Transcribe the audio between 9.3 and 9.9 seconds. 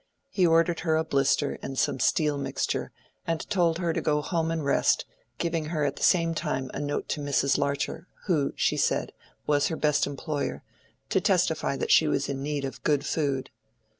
was her